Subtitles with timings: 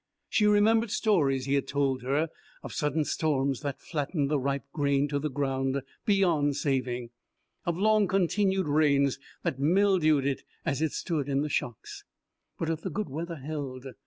[0.29, 2.29] She remembered stories he had told her
[2.63, 7.11] of sudden storms that flattened the ripe grain to the ground, beyond saving;
[7.67, 12.03] of long continued rains that mildewed it as it stood in the shocks.
[12.57, 13.85] But if the good weather held!